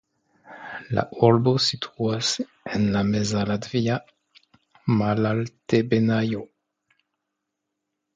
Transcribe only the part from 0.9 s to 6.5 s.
La urbo situas en la Meza Latvia malaltebenaĵo.